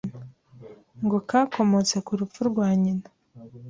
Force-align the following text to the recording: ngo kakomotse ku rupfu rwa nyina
ngo 1.03 1.17
kakomotse 1.29 1.97
ku 2.05 2.11
rupfu 2.19 2.41
rwa 2.49 2.67
nyina 2.81 3.05